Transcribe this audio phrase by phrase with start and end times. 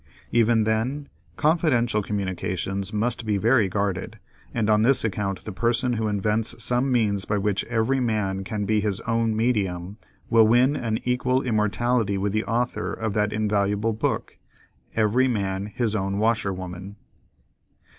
[0.31, 4.17] Even then, confidential communications must be very guarded,
[4.51, 8.65] and on this account the person who invents some means by which every man can
[8.65, 13.93] be his own medium, will win an equal immortality with the author of that invaluable
[13.93, 14.39] book,
[14.95, 16.95] "Every Man his own Washerwoman."